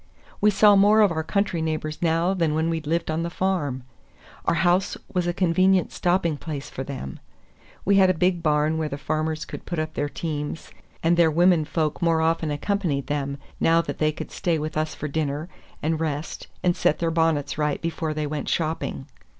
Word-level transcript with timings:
We 0.41 0.49
saw 0.49 0.75
more 0.75 1.01
of 1.01 1.11
our 1.11 1.21
country 1.21 1.61
neighbors 1.61 2.01
now 2.01 2.33
than 2.33 2.55
when 2.55 2.71
we 2.71 2.81
lived 2.81 3.11
on 3.11 3.21
the 3.21 3.29
farm. 3.29 3.83
Our 4.45 4.55
house 4.55 4.97
was 5.13 5.27
a 5.27 5.31
convenient 5.31 5.91
stopping 5.91 6.37
place 6.37 6.71
for 6.71 6.83
them. 6.83 7.19
We 7.85 7.97
had 7.97 8.09
a 8.09 8.15
big 8.15 8.41
barn 8.41 8.79
where 8.79 8.89
the 8.89 8.97
farmers 8.97 9.45
could 9.45 9.67
put 9.67 9.77
up 9.77 9.93
their 9.93 10.09
teams, 10.09 10.71
and 11.03 11.17
their 11.17 11.29
women 11.29 11.65
folk 11.65 12.01
more 12.01 12.19
often 12.19 12.49
accompanied 12.49 13.05
them, 13.05 13.37
now 13.59 13.79
that 13.83 13.99
they 13.99 14.11
could 14.11 14.31
stay 14.31 14.57
with 14.57 14.75
us 14.75 14.95
for 14.95 15.07
dinner, 15.07 15.49
and 15.83 15.99
rest 15.99 16.47
and 16.63 16.75
set 16.75 16.97
their 16.97 17.11
bonnets 17.11 17.59
right 17.59 17.79
before 17.79 18.15
they 18.15 18.25
went 18.25 18.49
shopping. 18.49 19.05